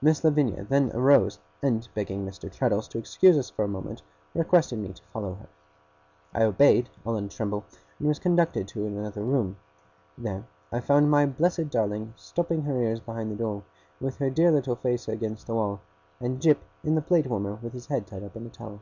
[0.00, 2.48] Miss Lavinia then arose, and begging Mr.
[2.48, 4.02] Traddles to excuse us for a minute,
[4.32, 5.48] requested me to follow her.
[6.32, 7.64] I obeyed, all in a tremble,
[7.98, 9.56] and was conducted into another room.
[10.16, 13.64] There I found my blessed darling stopping her ears behind the door,
[14.00, 15.80] with her dear little face against the wall;
[16.20, 18.80] and Jip in the plate warmer with his head tied up in a towel.